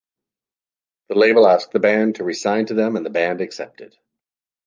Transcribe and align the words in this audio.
The 1.09 1.15
label 1.15 1.47
asked 1.47 1.73
the 1.73 1.79
band 1.79 2.15
to 2.15 2.23
re-sign 2.23 2.65
to 2.65 2.73
them 2.73 2.95
and 2.95 3.05
the 3.05 3.11
band 3.11 3.39
accepted. 3.39 3.95